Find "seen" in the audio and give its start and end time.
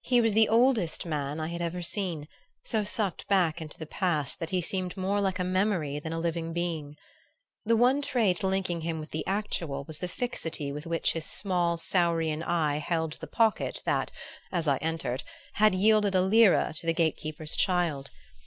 1.82-2.26